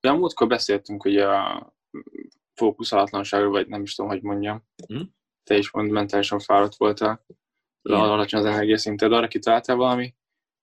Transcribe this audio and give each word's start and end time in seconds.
de 0.00 0.10
a 0.10 0.16
múltkor 0.16 0.46
beszéltünk 0.46 1.04
ugye 1.04 1.26
a 1.28 1.74
fókuszálatlanságról, 2.54 3.50
vagy 3.50 3.68
nem 3.68 3.82
is 3.82 3.94
tudom, 3.94 4.10
hogy 4.10 4.22
mondjam. 4.22 4.64
Hm? 4.86 5.02
Te 5.42 5.56
is 5.56 5.70
mond, 5.70 5.90
mentálisan 5.90 6.38
fáradt 6.38 6.76
voltál. 6.76 7.24
Igen. 7.82 8.00
Alacsony 8.00 8.40
az 8.40 8.46
energiaszinted, 8.46 9.12
arra 9.12 9.28
kitaláltál 9.28 9.76
valami 9.76 10.14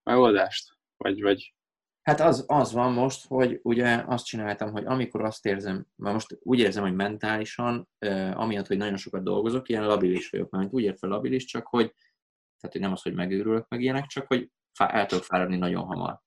megoldást? 0.04 0.78
Vagy, 0.98 1.22
vagy 1.22 1.56
Hát 2.08 2.20
az, 2.20 2.44
az 2.48 2.74
van 2.74 2.94
most, 2.94 3.28
hogy 3.28 3.60
ugye 3.64 4.04
azt 4.08 4.26
csináltam, 4.26 4.72
hogy 4.72 4.86
amikor 4.86 5.24
azt 5.24 5.46
érzem, 5.46 5.86
mert 5.96 6.14
most 6.14 6.38
úgy 6.40 6.60
érzem, 6.60 6.84
hogy 6.84 6.96
mentálisan, 6.96 7.90
eh, 7.98 8.40
amiatt, 8.40 8.68
hogy 8.68 8.78
nagyon 8.78 8.98
sokat 8.98 9.24
dolgozok, 9.24 9.70
ilyen 9.70 9.86
labilis 9.86 10.30
vagyok, 10.30 10.50
mert 10.50 10.74
úgy 10.74 10.84
értve 10.84 11.08
labilis, 11.08 11.46
csak 11.46 11.68
hogy, 11.68 11.94
tehát 12.60 12.72
hogy 12.72 12.82
nem 12.82 12.92
az, 12.92 13.02
hogy 13.02 13.14
megőrülök 13.14 13.68
meg 13.68 13.82
ilyenek, 13.82 14.06
csak 14.06 14.28
hogy 14.28 14.52
el 14.78 15.06
tudok 15.06 15.24
fáradni 15.24 15.58
nagyon 15.58 15.86
hamar. 15.86 16.22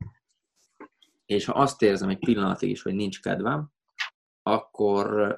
És 1.29 1.45
ha 1.45 1.52
azt 1.52 1.82
érzem 1.82 2.08
egy 2.08 2.18
pillanatig 2.18 2.70
is, 2.70 2.82
hogy 2.82 2.94
nincs 2.94 3.20
kedvem, 3.20 3.71
akkor, 4.43 5.36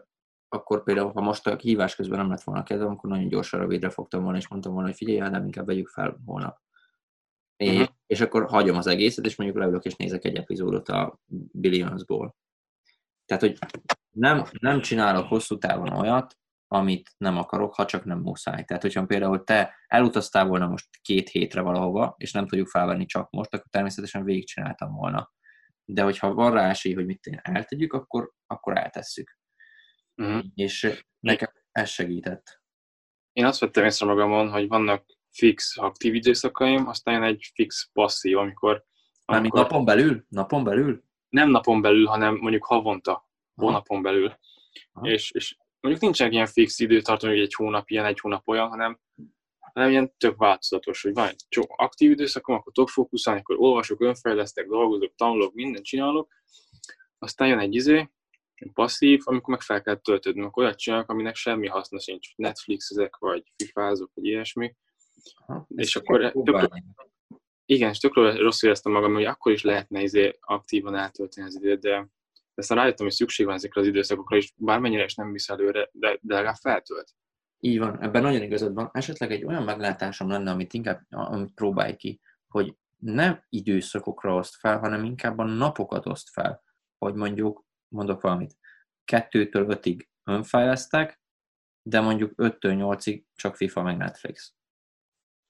akkor 0.49 0.83
például, 0.83 1.13
ha 1.13 1.21
most 1.21 1.47
a 1.47 1.57
hívás 1.57 1.95
közben 1.95 2.19
nem 2.19 2.29
lett 2.29 2.43
volna 2.43 2.63
kedvem, 2.63 2.91
akkor 2.91 3.11
nagyon 3.11 3.29
gyorsan 3.29 3.61
rövidre 3.61 3.91
fogtam 3.91 4.23
volna, 4.23 4.39
és 4.39 4.49
mondtam 4.49 4.73
volna, 4.73 4.89
hogy 4.89 4.97
figyelj, 4.97 5.31
nem 5.31 5.45
inkább 5.45 5.67
vegyük 5.67 5.89
fel 5.89 6.21
holnap. 6.25 6.59
Uh-huh. 7.65 7.81
És, 7.81 7.89
és 8.07 8.21
akkor 8.21 8.49
hagyom 8.49 8.77
az 8.77 8.87
egészet, 8.87 9.25
és 9.25 9.37
mondjuk 9.37 9.59
leülök 9.59 9.85
és 9.85 9.97
nézek 9.97 10.25
egy 10.25 10.37
epizódot 10.37 10.89
a 10.89 11.21
Billionsból. 11.53 12.37
Tehát, 13.25 13.43
hogy 13.43 13.59
nem, 14.11 14.45
nem 14.61 14.81
csinálok 14.81 15.29
hosszú 15.29 15.59
távon 15.59 15.93
olyat, 15.93 16.39
amit 16.67 17.15
nem 17.17 17.39
akarok, 17.39 17.75
ha 17.75 17.85
csak 17.85 18.05
nem 18.05 18.19
muszáj. 18.19 18.65
Tehát, 18.65 18.83
hogyha 18.83 19.07
például 19.07 19.45
te 19.45 19.75
elutaztál 19.87 20.47
volna 20.47 20.67
most 20.67 20.89
két 21.03 21.29
hétre 21.29 21.61
valahova, 21.61 22.15
és 22.19 22.33
nem 22.33 22.47
tudjuk 22.47 22.69
felvenni 22.69 23.07
csak 23.07 23.31
most, 23.31 23.55
akkor 23.55 23.67
természetesen 23.71 24.25
végigcsináltam 24.25 24.95
volna. 24.95 25.31
De 25.85 26.03
hogyha 26.03 26.35
van 26.35 26.53
rá 26.53 26.69
esély, 26.69 26.95
hogy 26.95 27.07
mit 27.07 27.41
eltegyük, 27.43 27.93
akkor, 27.93 28.33
akkor 28.47 28.79
eltesszük. 28.79 29.39
Uh-huh. 30.17 30.45
És 30.55 31.05
nekem 31.21 31.53
ez 31.73 31.89
segített. 31.89 32.63
Én 33.33 33.45
azt 33.45 33.61
vettem 33.61 33.85
észre 33.85 34.07
magamon, 34.07 34.51
hogy 34.51 34.69
vannak 34.69 35.05
fix 35.31 35.77
aktív 35.77 36.15
időszakaim, 36.15 36.87
aztán 36.87 37.23
egy 37.23 37.51
fix 37.55 37.91
passzív, 37.93 38.37
amikor... 38.37 38.85
Mármint 39.27 39.53
amikor... 39.53 39.71
napon 39.71 39.85
belül? 39.85 40.25
Napon 40.29 40.65
belül? 40.65 41.05
Nem 41.29 41.51
napon 41.51 41.81
belül, 41.81 42.07
hanem 42.07 42.37
mondjuk 42.37 42.65
havonta, 42.65 43.29
hónapon 43.55 44.03
belül. 44.03 44.39
És, 45.03 45.31
és 45.31 45.57
mondjuk 45.81 46.05
nincsenek 46.05 46.33
ilyen 46.33 46.47
fix 46.47 46.79
időtartam, 46.79 47.31
hogy 47.31 47.41
egy 47.41 47.55
hónap 47.55 47.91
ilyen, 47.91 48.05
egy 48.05 48.21
hónap 48.21 48.49
olyan, 48.49 48.69
hanem, 48.69 49.01
hanem 49.73 49.91
ilyen 49.91 50.13
tök 50.17 50.37
változatos, 50.37 51.03
hogy 51.03 51.13
van 51.13 51.29
egy 51.29 51.67
aktív 51.67 52.11
időszakom, 52.11 52.55
akkor 52.55 52.73
tudok 52.73 52.89
fókuszálni, 52.89 53.41
akkor 53.41 53.57
olvasok, 53.59 54.01
önfejlesztek, 54.01 54.67
dolgozok, 54.67 55.15
tanulok, 55.17 55.55
mindent 55.55 55.85
csinálok, 55.85 56.33
aztán 57.19 57.49
jön 57.49 57.59
egy 57.59 57.75
izé, 57.75 58.11
passzív, 58.73 59.21
amikor 59.25 59.55
meg 59.55 59.63
fel 59.63 59.83
kell 59.83 59.97
töltődni, 59.97 60.43
akkor 60.43 60.63
olyat 60.63 60.79
csinálok, 60.79 61.11
aminek 61.11 61.35
semmi 61.35 61.67
haszna 61.67 62.01
sincs, 62.01 62.37
Netflix 62.37 62.91
ezek, 62.91 63.17
vagy 63.17 63.53
fifázok, 63.57 64.11
vagy 64.15 64.25
ilyesmi, 64.25 64.75
Aha, 65.47 65.67
és 65.69 65.97
akkor 65.97 66.33
tök, 66.45 66.69
igen, 67.65 67.91
és 67.91 67.99
tök 67.99 68.15
rosszul 68.15 68.69
éreztem 68.69 68.93
magam, 68.93 69.13
hogy 69.13 69.25
akkor 69.25 69.53
is 69.53 69.63
lehetne 69.63 70.03
izé 70.03 70.39
aktívan 70.41 70.95
eltölteni 70.95 71.47
az 71.47 71.57
időt, 71.57 71.81
de 71.81 72.09
aztán 72.55 72.79
rájöttem, 72.79 73.07
hogy 73.07 73.15
szükség 73.15 73.47
van 73.47 73.55
ezekre 73.55 73.81
az 73.81 73.87
időszakokra, 73.87 74.37
és 74.37 74.53
bármennyire 74.57 75.05
is 75.05 75.15
nem 75.15 75.33
visz 75.33 75.49
előre, 75.49 75.89
de, 75.93 76.19
de 76.21 76.35
legalább 76.35 76.57
feltölt. 76.61 77.15
Így 77.61 77.79
van, 77.79 78.03
ebben 78.03 78.23
nagyon 78.23 78.43
igazad 78.43 78.75
van. 78.75 78.91
Esetleg 78.93 79.33
egy 79.33 79.45
olyan 79.45 79.63
meglátásom 79.63 80.29
lenne, 80.29 80.51
amit 80.51 80.73
inkább 80.73 81.01
amit 81.11 81.55
próbálj 81.55 81.97
ki, 81.97 82.21
hogy 82.49 82.77
nem 82.97 83.45
időszakokra 83.49 84.35
oszt 84.35 84.55
fel, 84.55 84.79
hanem 84.79 85.05
inkább 85.05 85.39
a 85.39 85.45
napokat 85.45 86.07
oszt 86.07 86.31
fel. 86.31 86.63
Hogy 86.99 87.15
mondjuk, 87.15 87.65
mondok 87.89 88.21
valamit, 88.21 88.57
kettőtől 89.05 89.71
ötig 89.71 90.09
önfejlesztek, 90.25 91.21
de 91.83 92.01
mondjuk 92.01 92.33
5-től 92.37 92.59
8-ig 92.61 93.23
csak 93.35 93.57
FIFA 93.57 93.83
meg 93.83 93.97
Netflix. 93.97 94.55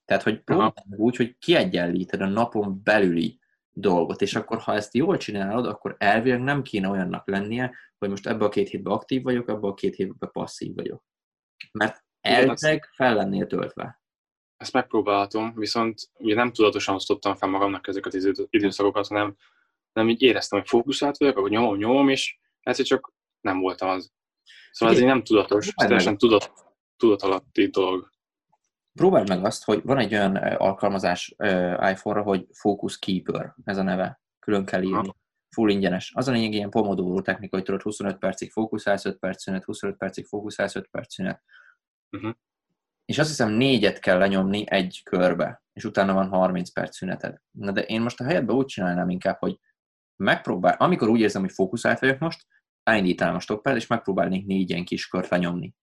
Tehát, 0.04 0.22
hogy 0.22 0.42
próbálj 0.42 0.72
úgy, 0.96 1.16
hogy 1.16 1.38
kiegyenlíted 1.38 2.20
a 2.20 2.26
napon 2.26 2.82
belüli 2.82 3.40
dolgot, 3.70 4.22
és 4.22 4.34
akkor 4.34 4.58
ha 4.58 4.74
ezt 4.74 4.94
jól 4.94 5.16
csinálod, 5.16 5.66
akkor 5.66 5.96
elvileg 5.98 6.40
nem 6.40 6.62
kéne 6.62 6.88
olyannak 6.88 7.28
lennie, 7.28 7.74
hogy 7.98 8.08
most 8.08 8.26
ebbe 8.26 8.44
a 8.44 8.48
két 8.48 8.68
hétben 8.68 8.92
aktív 8.92 9.22
vagyok, 9.22 9.48
ebbe 9.48 9.66
a 9.66 9.74
két 9.74 9.94
hétben 9.94 10.30
passzív 10.32 10.74
vagyok. 10.74 11.04
Mert 11.72 12.04
elvileg 12.20 12.90
fel 12.92 13.14
lennél 13.14 13.46
töltve. 13.46 14.00
Ezt 14.56 14.72
megpróbálhatom, 14.72 15.54
viszont 15.54 16.10
ugye 16.18 16.34
nem 16.34 16.52
tudatosan 16.52 16.94
osztottam 16.94 17.34
fel 17.34 17.48
magamnak 17.48 17.88
ezeket 17.88 18.14
az 18.14 18.46
időszakokat, 18.50 19.06
hanem 19.06 19.36
nem 19.92 20.08
így 20.08 20.22
éreztem, 20.22 20.58
hogy 20.58 20.68
fókuszált 20.68 21.16
vagyok, 21.16 21.36
akkor 21.36 21.50
nyomom, 21.50 21.76
nyomom, 21.76 22.08
és 22.08 22.38
egyszer 22.60 22.84
csak 22.84 23.12
nem 23.40 23.60
voltam 23.60 23.88
az. 23.88 24.12
Szóval 24.70 24.94
ez 24.94 25.00
egy 25.00 25.06
nem 25.06 25.22
tudatos, 25.22 25.66
ez 25.66 25.74
teljesen 25.74 26.18
tudat, 26.18 26.52
tudatalatti 26.96 27.66
dolog 27.66 28.10
próbáld 28.92 29.28
meg 29.28 29.44
azt, 29.44 29.64
hogy 29.64 29.82
van 29.84 29.98
egy 29.98 30.12
olyan 30.12 30.36
alkalmazás 30.36 31.34
iPhone-ra, 31.90 32.22
hogy 32.22 32.46
Focus 32.52 32.98
Keeper, 32.98 33.54
ez 33.64 33.76
a 33.76 33.82
neve, 33.82 34.20
külön 34.38 34.64
kell 34.64 34.82
írni. 34.82 35.14
Full 35.54 35.70
ingyenes. 35.70 36.12
Az 36.14 36.28
a 36.28 36.32
lényeg 36.32 36.52
ilyen 36.52 36.70
pomodoro 36.70 37.22
technika, 37.22 37.56
hogy 37.56 37.64
tudod 37.64 37.82
25 37.82 38.18
percig 38.18 38.50
fókuszálsz, 38.50 39.04
5 39.04 39.18
perc 39.18 39.42
szünet, 39.42 39.64
25 39.64 39.96
percig 39.96 40.26
fókuszálsz, 40.26 40.74
5 40.74 40.88
perc 40.90 41.14
szünet. 41.14 41.42
Uh-huh. 42.10 42.34
És 43.04 43.18
azt 43.18 43.28
hiszem 43.28 43.50
négyet 43.50 43.98
kell 43.98 44.18
lenyomni 44.18 44.64
egy 44.70 45.00
körbe, 45.04 45.62
és 45.72 45.84
utána 45.84 46.12
van 46.12 46.28
30 46.28 46.72
perc 46.72 46.96
szüneted. 46.96 47.36
Na 47.50 47.72
de 47.72 47.82
én 47.82 48.00
most 48.00 48.20
a 48.20 48.24
helyetben 48.24 48.56
úgy 48.56 48.66
csinálnám 48.66 49.08
inkább, 49.08 49.38
hogy 49.38 49.58
megpróbál, 50.16 50.76
amikor 50.78 51.08
úgy 51.08 51.20
érzem, 51.20 51.42
hogy 51.42 51.52
fókuszált 51.52 51.98
vagyok 51.98 52.18
most, 52.18 52.46
elindítanám 52.82 53.34
a 53.34 53.40
stoppert, 53.40 53.76
és 53.76 53.86
megpróbálnék 53.86 54.46
négy 54.46 54.70
ilyen 54.70 54.84
kis 54.84 55.08
kört 55.08 55.28
lenyomni. 55.28 55.74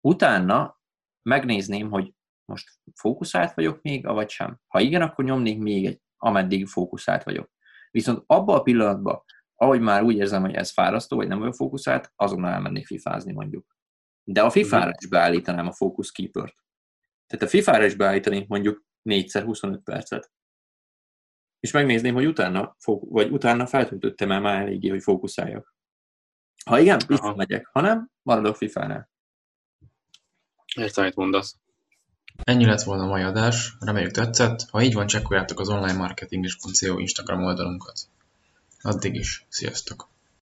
Utána 0.00 0.80
megnézném, 1.22 1.90
hogy 1.90 2.14
most 2.44 2.70
fókuszált 2.94 3.54
vagyok 3.54 3.82
még, 3.82 4.06
vagy 4.06 4.30
sem. 4.30 4.60
Ha 4.66 4.80
igen, 4.80 5.02
akkor 5.02 5.24
nyomnék 5.24 5.58
még 5.58 5.86
egy, 5.86 6.00
ameddig 6.16 6.66
fókuszált 6.66 7.22
vagyok. 7.22 7.51
Viszont 7.92 8.22
abban 8.26 8.56
a 8.56 8.62
pillanatban, 8.62 9.24
ahogy 9.54 9.80
már 9.80 10.02
úgy 10.02 10.16
érzem, 10.16 10.40
hogy 10.40 10.54
ez 10.54 10.70
fárasztó, 10.70 11.16
vagy 11.16 11.28
nem 11.28 11.40
olyan 11.40 11.52
fókuszált, 11.52 12.12
azonnal 12.16 12.52
elmennék 12.52 12.86
fifázni 12.86 13.32
mondjuk. 13.32 13.76
De 14.24 14.42
a 14.42 14.50
FIFA-ra 14.50 14.92
is 15.00 15.08
beállítanám 15.08 15.66
a 15.66 15.72
focus 15.72 16.12
keeper-t. 16.12 16.56
Tehát 17.26 17.44
a 17.44 17.48
FIFA-ra 17.48 17.84
is 17.84 17.94
beállítanék 17.94 18.48
mondjuk 18.48 18.84
4x 19.04 19.42
25 19.44 19.82
percet. 19.82 20.32
És 21.60 21.70
megnézném, 21.70 22.14
hogy 22.14 22.26
utána, 22.26 22.76
vagy 23.00 23.30
utána 23.30 23.66
feltöltöttem 23.66 24.30
el 24.30 24.40
már 24.40 24.60
eléggé, 24.60 24.88
hogy 24.88 25.02
fókuszáljak. 25.02 25.74
Ha 26.64 26.78
igen, 26.78 27.00
visszamegyek. 27.06 27.66
Ha 27.66 27.80
nem, 27.80 28.10
maradok 28.22 28.56
FIFA-nál. 28.56 29.10
Értem, 30.76 31.04
mit 31.04 31.14
mondasz. 31.14 31.61
Ennyi 32.44 32.64
lett 32.64 32.82
volna 32.82 33.02
a 33.02 33.06
mai 33.06 33.22
adás, 33.22 33.76
reméljük 33.80 34.10
tetszett, 34.10 34.66
ha 34.70 34.82
így 34.82 34.94
van 34.94 35.06
csekkoljátok 35.06 35.60
az 35.60 35.68
onlinemarketing.co 35.68 36.98
Instagram 36.98 37.44
oldalunkat. 37.44 38.00
Addig 38.82 39.14
is, 39.14 39.46
sziasztok! 39.48 40.11